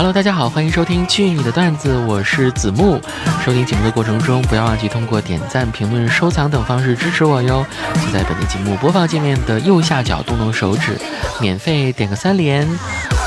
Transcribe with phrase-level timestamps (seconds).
[0.00, 2.98] Hello，大家好，欢迎收听去你的段子，我是子木。
[3.44, 7.66] 收听节目的过程中，不要忘记通过点赞、评论、收藏等方式支持我哟。
[7.96, 10.98] 就在本期节目播放界面的右下角动动手指，
[11.38, 12.66] 免费点个三连，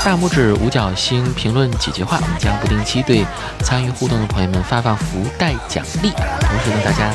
[0.04, 3.24] 大拇指、五角星，评论几句话，我们将不定期对
[3.60, 6.10] 参与互动的朋友们发放福袋奖励。
[6.10, 7.08] 同时呢，大家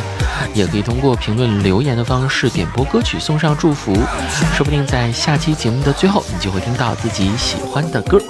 [0.54, 3.94] 也可以通过评论留言的方式点播歌曲，送上祝福，
[4.56, 8.22] 说不定在下期节目的最后，你就会听到自己喜欢的歌。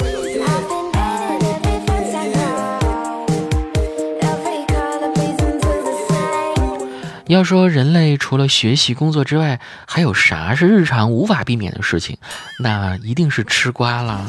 [7.30, 12.18] 要说人类除了学习工作之外，还有啥是日常无法避免的事情？
[12.58, 14.26] 那一定是吃瓜啦。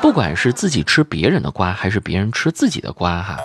[0.00, 3.36] 不管是自己吃别人的瓜，还是别人吃自己的瓜，哈，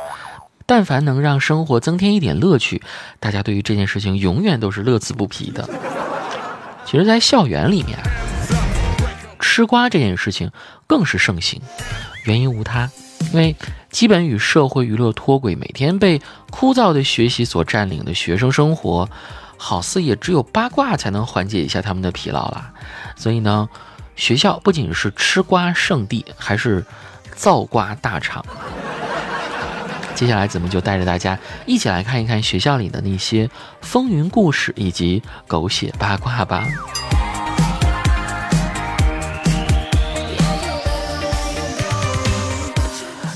[0.66, 2.82] 但凡能让生活增添一点乐趣，
[3.20, 5.70] 大家对于这件事情永远都是乐此不疲的。
[6.86, 8.00] 其实，在校园里面，
[9.42, 10.50] 吃瓜这件事情
[10.88, 11.62] 更是盛行，
[12.24, 12.90] 原因无他。
[13.34, 13.54] 因为
[13.90, 19.10] 基本与社会娱乐脱轨，每天被枯燥的学习所占领的学生生活，
[19.58, 22.72] 好似也只有八卦才能缓解一下他们的疲劳了。
[23.16, 23.68] 所以呢，
[24.16, 26.86] 学校不仅是吃瓜圣地，还是
[27.36, 28.46] 造瓜大厂。
[30.14, 33.50] 接下来，咱们就带着大家一起来看一看学校里的那些
[33.82, 36.68] 风云故事以及狗血八卦吧。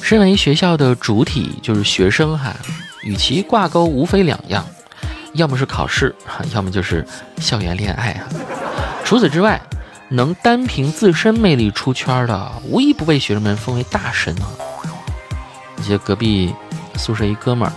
[0.04, 2.54] 身为学校的主体，就是学生哈，
[3.04, 4.68] 与其挂钩无非两样，
[5.32, 6.14] 要么是考试，
[6.54, 8.28] 要么就是校园恋爱啊。
[9.06, 9.62] 除此之外，
[10.10, 14.46] 能单凭自身魅力出圈的，无一不被学生们封为大神啊。
[15.78, 16.54] 你记得隔壁
[16.98, 17.72] 宿舍一哥们儿，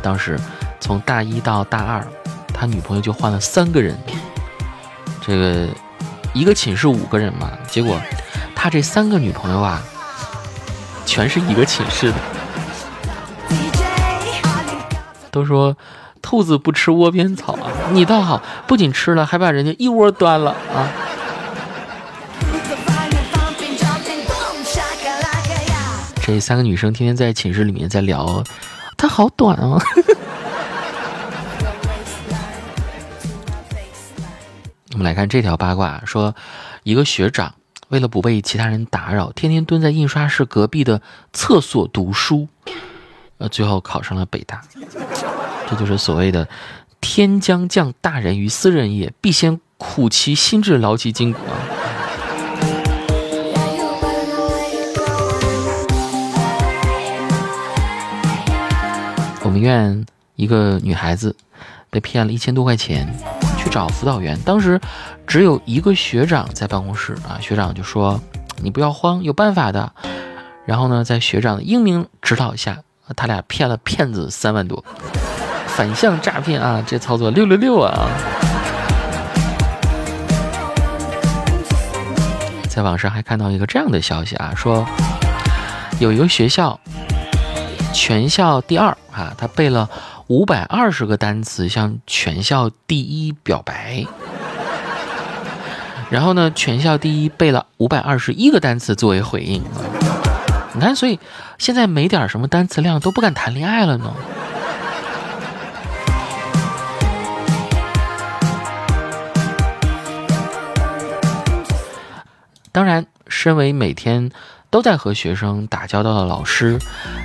[0.00, 0.38] 当时
[0.78, 2.06] 从大一到大二，
[2.54, 3.98] 他女朋友就换了三个人，
[5.20, 5.66] 这个
[6.32, 8.00] 一个寝室五个人嘛，结果
[8.54, 9.82] 他这三个女朋友啊。
[11.12, 12.14] 全是一个寝室的，
[15.30, 15.76] 都说
[16.22, 20.88] 兔子不吃窝边草啊，你倒好，不仅吃了，还把人家一窝端了啊！
[26.22, 28.42] 这三个女生天天在寝室里面在聊，
[28.96, 29.78] 她好短哦。
[34.92, 36.34] 我们来看这条八卦，说
[36.84, 37.52] 一个学长。
[37.92, 41.02] 为了不被其他人打扰，天天蹲在印刷室隔壁的
[41.34, 42.48] 厕所读书，
[43.36, 44.62] 呃，最后考上了北大。
[45.68, 46.48] 这就是所谓的
[47.02, 51.52] “天将降大任于斯人也，必先苦其心志，劳其筋骨”啊。
[59.42, 61.36] 我们院一个女孩子
[61.90, 63.14] 被骗了一千多块钱。
[63.62, 64.80] 去找辅导员，当时
[65.24, 68.20] 只有一个学长在办公室啊，学长就说
[68.60, 69.92] ：“你不要慌，有办法的。”
[70.66, 72.78] 然后呢，在学长的英明指导下，
[73.14, 74.84] 他俩骗了骗子三万多，
[75.68, 78.08] 反向诈骗啊，这操作六六六啊！
[82.68, 84.84] 在网上还看到一个这样的消息啊，说
[86.00, 86.80] 有一个学校
[87.92, 89.88] 全校第二啊，他背了。
[90.32, 94.06] 五百二十个单词向全校第一表白，
[96.08, 99.62] 然后呢，全校第一背了五百二十一个单词作为回应。
[100.72, 101.20] 你看，所以
[101.58, 104.14] 现在没点什么单词量都不敢谈恋爱了呢。
[112.72, 114.30] 当然，身为每天
[114.70, 116.78] 都在和学生打交道的老师，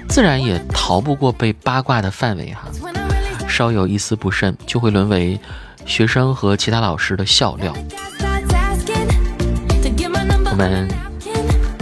[0.09, 2.63] 自然也逃不过被八卦的范围哈。
[3.57, 5.39] 稍有一丝不慎，就会沦为
[5.83, 7.73] 学生和其他老师的笑料。
[10.51, 10.87] 我们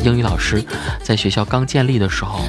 [0.01, 0.63] 英语老师
[1.03, 2.39] 在学校刚建立的时候，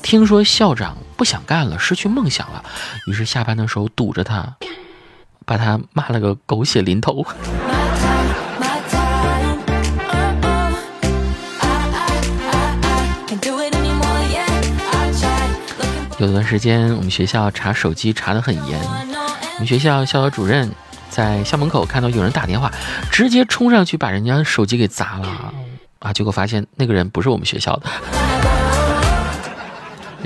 [0.00, 2.62] 听说校长不想干了，失去梦想了，
[3.08, 4.54] 于是下班的时候堵着他，
[5.44, 7.26] 把他骂了个狗血淋头。
[16.20, 18.78] 有段时间，我们学校查手机查得很严。
[19.54, 20.70] 我们学校校导主任
[21.08, 22.70] 在校门口看到有人打电话，
[23.10, 25.26] 直接冲上去把人家手机给砸了
[25.98, 26.12] 啊！
[26.12, 27.88] 结果发现那个人不是我们学校的，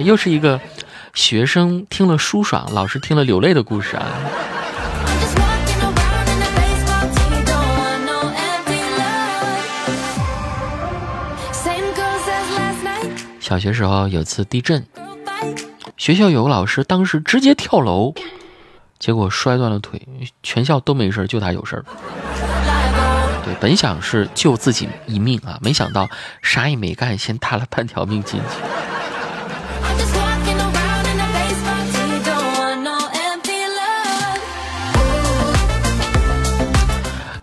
[0.03, 0.61] 又是一个
[1.15, 4.05] 学生听了舒爽，老师听了流泪的故事啊！
[13.39, 14.85] 小学时候有次地震。
[15.97, 18.13] 学校有个老师，当时直接跳楼，
[18.99, 20.03] 结果摔断了腿，
[20.43, 21.85] 全校都没事，就他有事儿。
[23.45, 26.09] 对，本想是救自己一命啊，没想到
[26.43, 28.47] 啥也没干，先搭了半条命进去。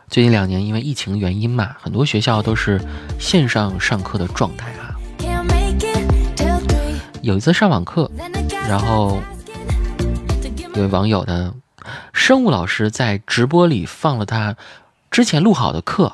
[0.09, 2.81] 最近两年因为疫情原因嘛，很多学校都是
[3.18, 4.92] 线上上课的状态啊。
[7.21, 8.09] 有一次上网课，
[8.67, 9.21] 然后
[10.75, 11.53] 有网友的
[12.13, 14.55] 生物老师在直播里放了他
[15.09, 16.13] 之前录好的课，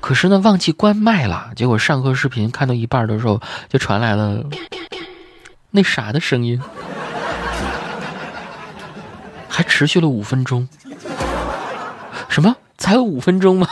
[0.00, 4.44] 可是呢忘记关麦了，结果上课视频看到一半的时候就传来了
[5.70, 6.60] 那啥的声音，
[9.48, 10.68] 还持续了五分钟。
[12.28, 12.56] 什么？
[12.78, 13.68] 才五分钟吗？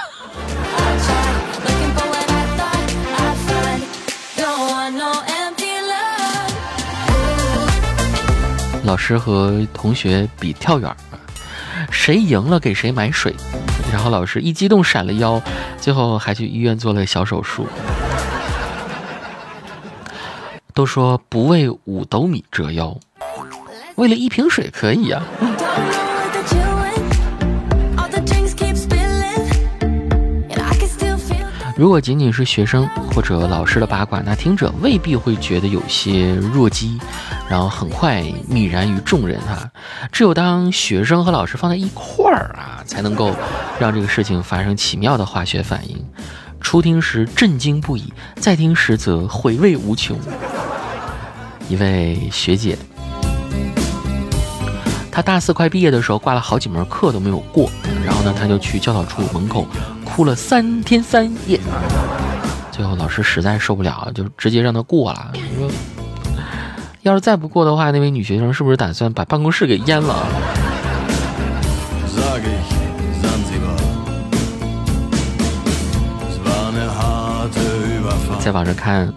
[8.91, 10.93] 老师和同学比跳远，
[11.93, 13.33] 谁赢了给谁买水。
[13.93, 15.41] 然后老师一激动闪了腰，
[15.79, 17.69] 最后还去医院做了小手术。
[20.75, 22.99] 都说不为五斗米折腰，
[23.95, 25.23] 为了一瓶水可以啊。
[31.77, 37.01] 如果仅仅是学生或者老师的八卦，那听者未必会觉得有些弱鸡，
[37.51, 39.69] 然后很快泯然于众人哈。
[40.13, 43.35] 只有当学生和老师放在一块儿啊，才能够
[43.81, 45.99] 让这个事情发生奇妙的化学反应。
[46.61, 50.17] 初听时震惊不已，再听时则回味无穷。
[51.69, 52.79] 一位学姐，
[55.11, 57.69] 她大四快毕业的时候挂了好几门课都没有过，
[58.07, 59.67] 然后呢，她就去教导处门口。
[60.05, 61.59] 哭了三天三夜，
[62.71, 65.33] 最后老师实在受不了，就直接让她过了。
[67.03, 70.27] 说，要是再不过的话，那位女学生是不是打算把办公室给淹了？
[78.41, 79.13] 在网上看，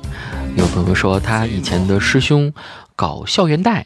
[0.58, 2.54] 有朋友说他以前的师兄
[2.96, 3.86] 搞校园贷，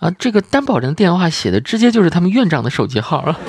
[0.00, 3.38] 啊，这个担保人电话写的直接就是他们院长的手机号啊。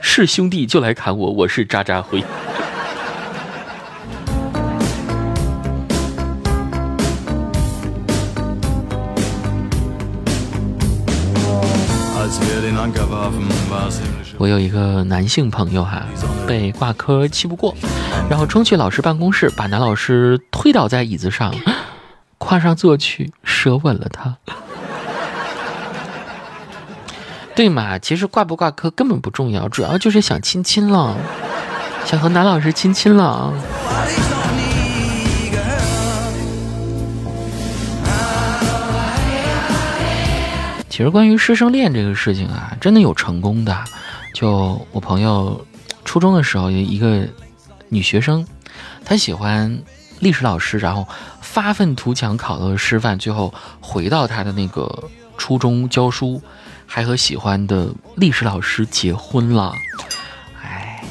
[0.00, 2.22] 是兄弟就来砍我，我是渣渣辉。
[14.38, 16.04] 我有一个男性朋友哈，
[16.46, 17.74] 被挂科气不过，
[18.30, 21.52] 然后冲去老师办公室，把男老师推倒在椅子上，
[22.38, 24.36] 跨上坐去，舌吻了他。
[27.56, 27.98] 对嘛？
[27.98, 31.16] 其实挂不挂科根本不重要，主要就是想亲亲了，
[32.04, 33.52] 想和男老师亲亲了。
[40.98, 43.84] 其实关于师生恋这个事情啊，真的有成功的。
[44.34, 45.64] 就我朋友
[46.04, 47.24] 初中的时候，一个
[47.88, 48.44] 女学生，
[49.04, 49.80] 她喜欢
[50.18, 51.06] 历史老师，然后
[51.40, 55.04] 发愤图强考到了师范，最后回到她的那个
[55.36, 56.42] 初中教书。
[56.84, 59.72] 还和喜欢的历史老师结婚了，
[60.60, 61.04] 哎，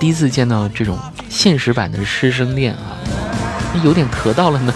[0.00, 0.98] 第一次见到这种
[1.28, 2.98] 现实版的师生恋啊，
[3.84, 4.74] 有点磕到了呢。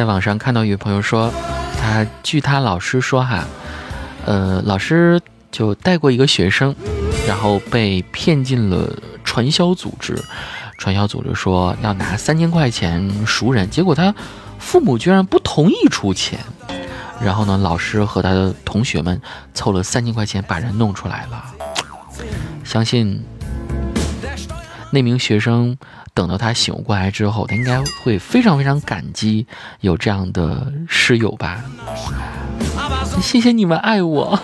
[0.00, 1.30] 在网上看到有朋友说，
[1.78, 3.44] 他据他老师说哈，
[4.24, 5.20] 呃，老师
[5.52, 6.74] 就带过一个学生，
[7.28, 8.90] 然后被骗进了。
[9.22, 10.18] 传销组织，
[10.78, 14.14] 传销组织说要拿三千块钱赎人，结果他
[14.58, 16.40] 父母居然不同意出钱。
[17.22, 19.20] 然后呢，老师和他的同学们
[19.52, 21.44] 凑了三千块钱把人弄出来了。
[22.64, 23.22] 相信
[24.92, 25.76] 那名学生
[26.14, 29.46] 等到他醒悟过来之后，他应该会非常非常感激
[29.80, 31.64] 有这样的室友吧。
[33.20, 34.40] 谢谢你们爱我。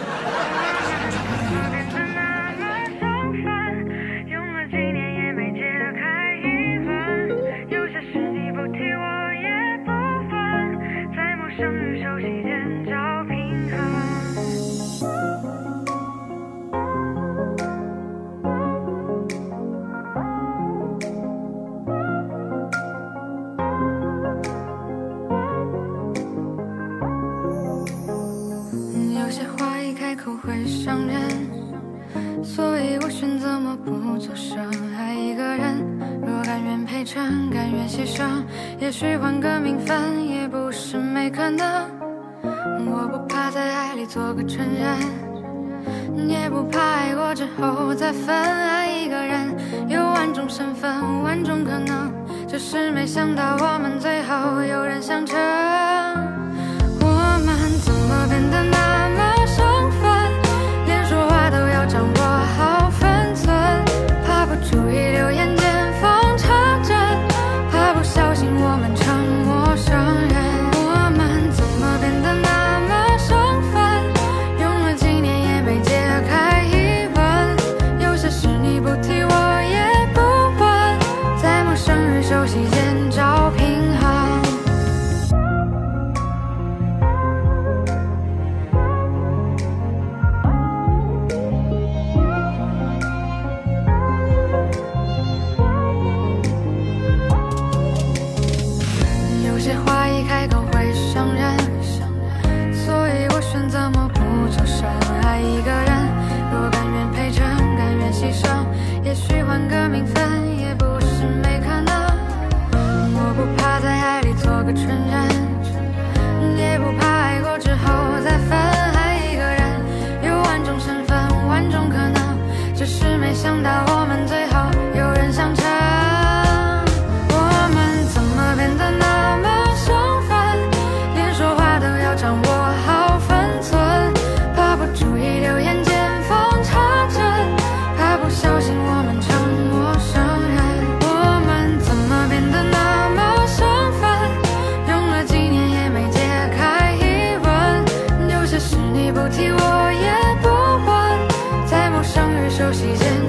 [37.14, 38.25] 甘愿牺牲
[38.80, 41.88] 也许换个名分也不是没可能。
[42.42, 48.34] 我不怕在爱里做个成人，也不怕爱过之后再分。
[48.34, 49.54] 爱一个人
[49.88, 52.12] 有万种身份，万种可能。
[52.48, 55.95] 只是没想到我们最后有人相衬。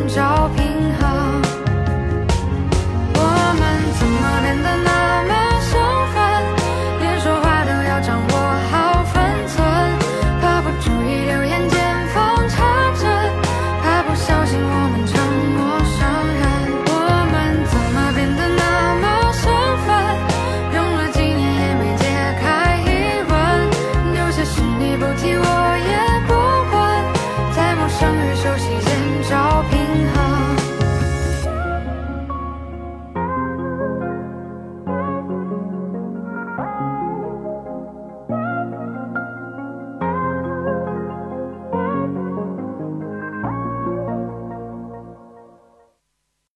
[0.08, 0.66] 照片。